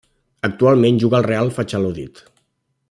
Actualment 0.47 0.97
juga 1.03 1.19
al 1.19 1.27
Real 1.29 1.53
Valladolid. 1.59 2.25